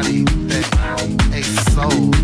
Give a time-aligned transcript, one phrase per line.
[0.00, 0.24] body
[1.34, 2.17] ain't soul.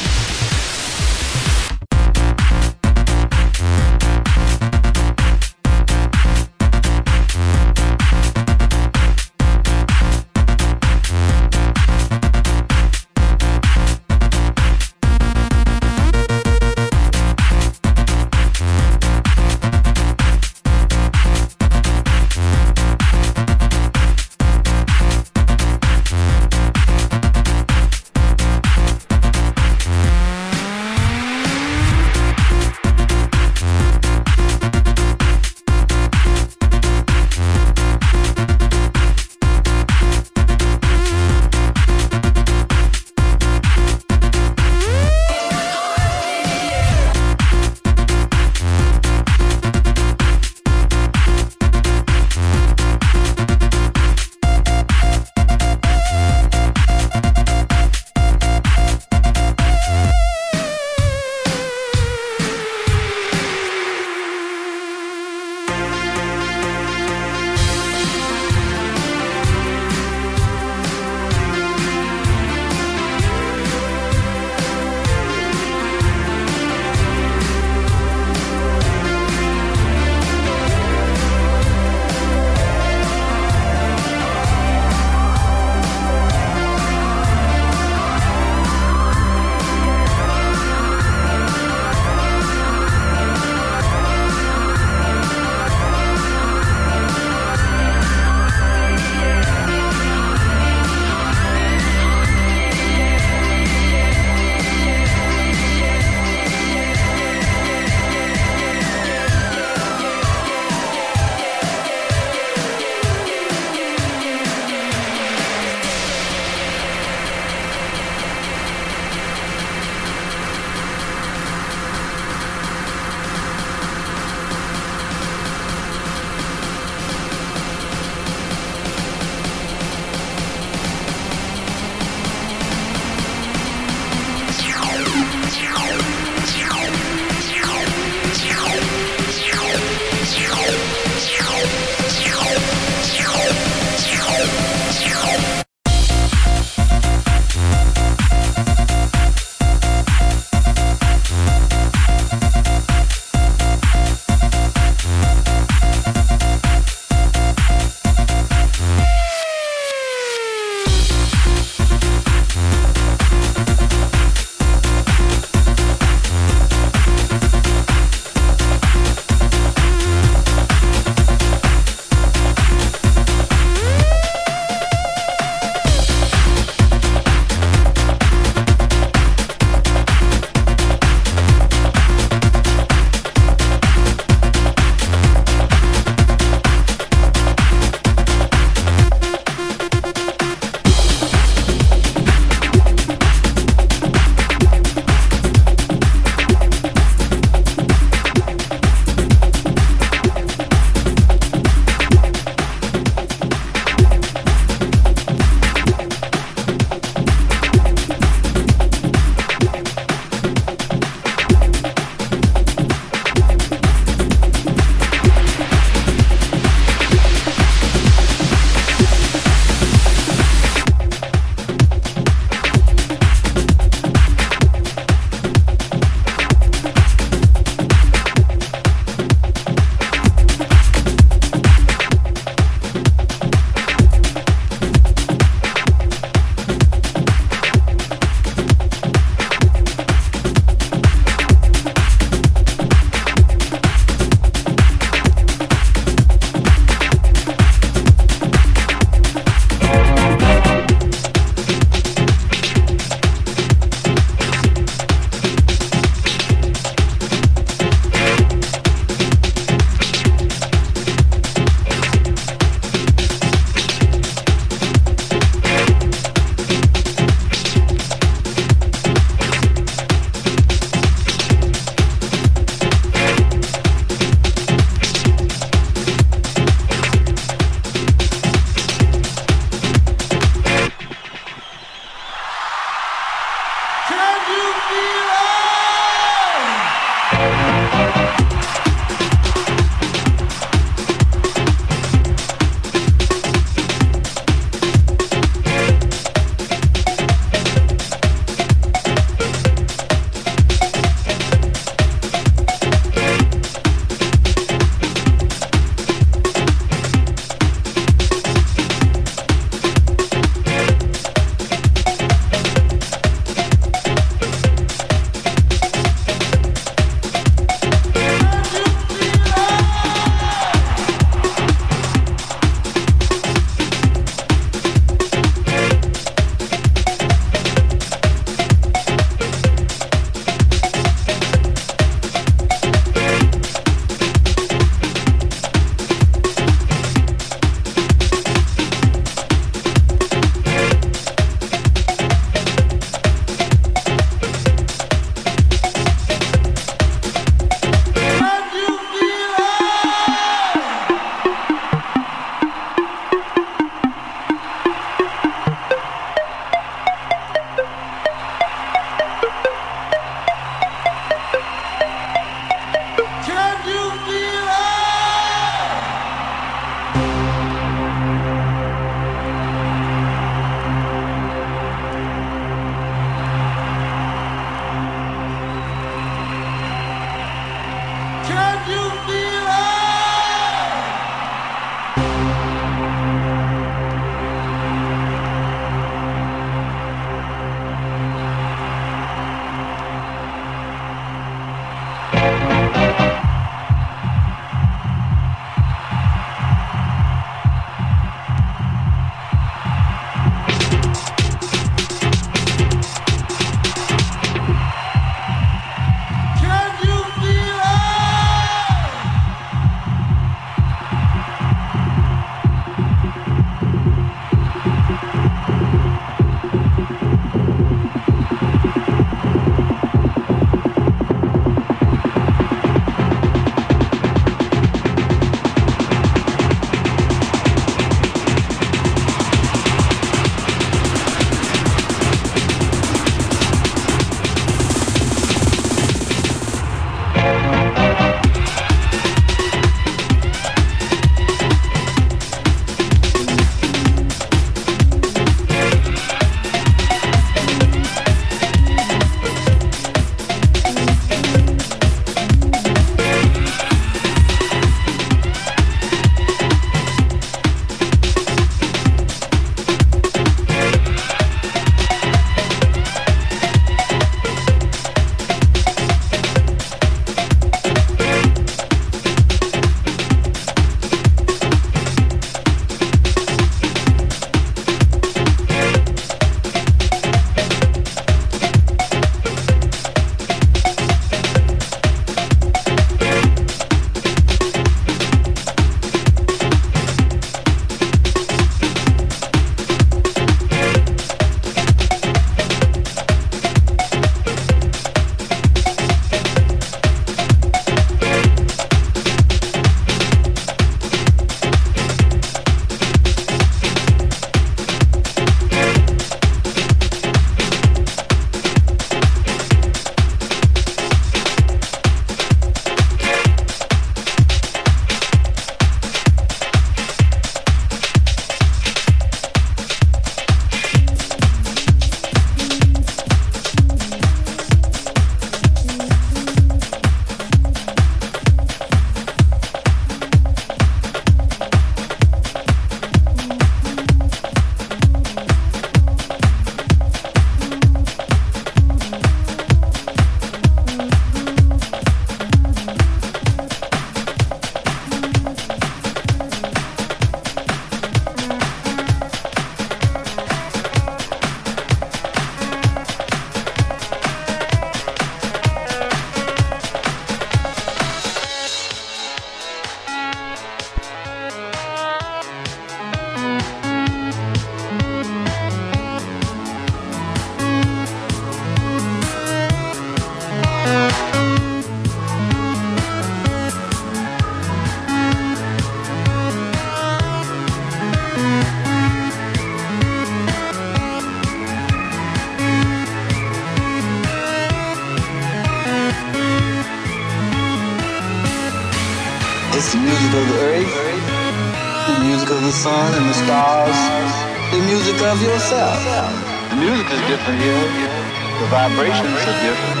[598.66, 600.00] the vibrations are different.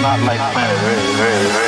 [0.00, 0.78] Not like planet
[1.20, 1.61] Earth.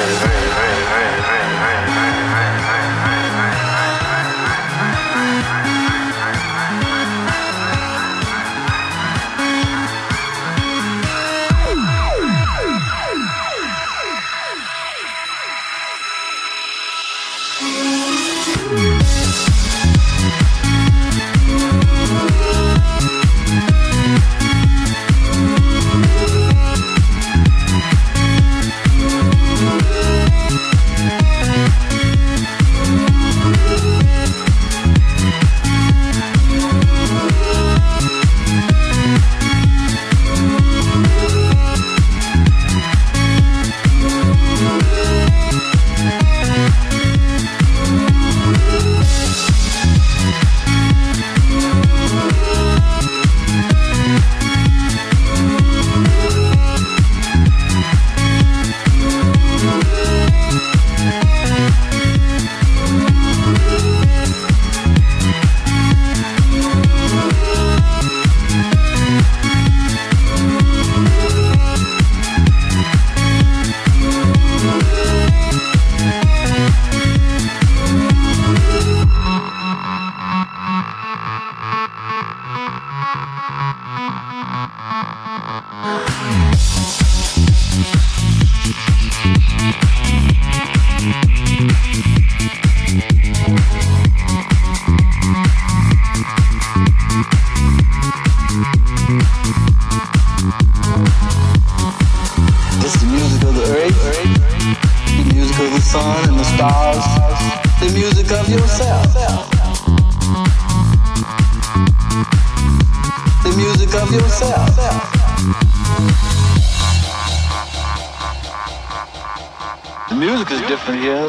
[120.35, 121.29] Music is different here.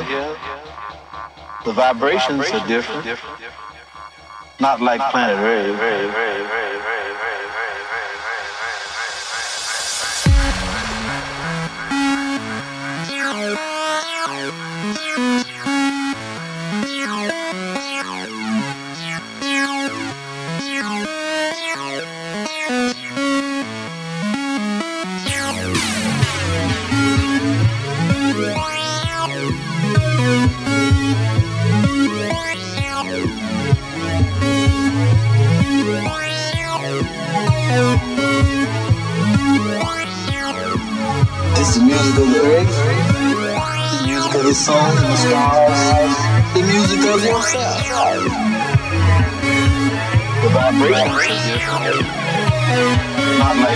[1.64, 3.20] The vibrations are different.
[4.60, 6.95] Not like planet Earth.
[44.56, 46.16] Sun and the stars,
[46.54, 47.76] the music of yourself.
[50.42, 51.66] The vibrations
[53.38, 53.76] Not like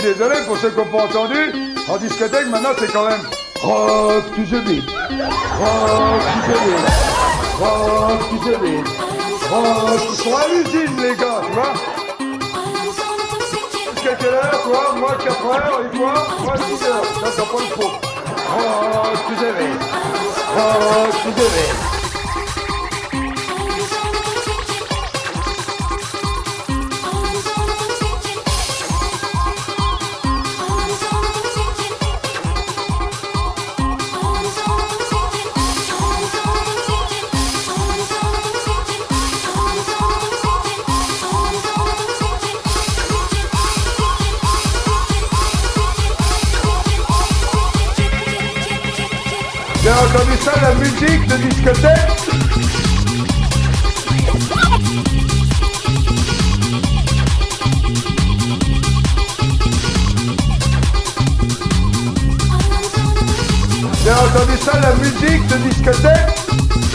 [0.00, 1.52] suis désolé pour ceux qui n'ont pas entendu.
[1.88, 3.20] En discothèque maintenant c'est quand même
[3.62, 4.84] Rock to the beat
[5.60, 6.86] Rock to the beat
[7.60, 8.86] Rock to the beat
[9.50, 11.72] Rock Ils sont hallucinent les gars, tu vois.
[13.94, 14.94] Jusqu'à toi?
[14.96, 16.14] Moi 4 heures et toi?
[16.42, 17.04] Moi 6 heures.
[17.04, 17.66] Ça t'as pas le.
[18.56, 19.80] Rock to the beat
[20.56, 21.95] Rock to the beat
[50.46, 51.96] ça, la musique de discothèque
[64.04, 66.85] Bien entendu ça, la musique de discothèque